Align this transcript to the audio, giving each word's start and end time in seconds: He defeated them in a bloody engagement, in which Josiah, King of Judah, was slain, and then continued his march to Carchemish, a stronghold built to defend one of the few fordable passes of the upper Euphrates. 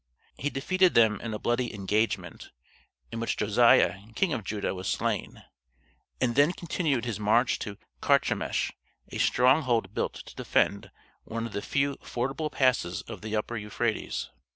He 0.35 0.49
defeated 0.49 0.95
them 0.95 1.21
in 1.21 1.31
a 1.31 1.37
bloody 1.37 1.75
engagement, 1.75 2.49
in 3.11 3.19
which 3.19 3.37
Josiah, 3.37 3.99
King 4.15 4.33
of 4.33 4.43
Judah, 4.43 4.73
was 4.73 4.87
slain, 4.87 5.43
and 6.19 6.33
then 6.33 6.53
continued 6.53 7.05
his 7.05 7.19
march 7.19 7.59
to 7.59 7.77
Carchemish, 8.01 8.71
a 9.09 9.19
stronghold 9.19 9.93
built 9.93 10.13
to 10.15 10.33
defend 10.35 10.89
one 11.23 11.45
of 11.45 11.53
the 11.53 11.61
few 11.61 11.97
fordable 11.97 12.49
passes 12.51 13.03
of 13.03 13.21
the 13.21 13.35
upper 13.35 13.57
Euphrates. 13.57 14.31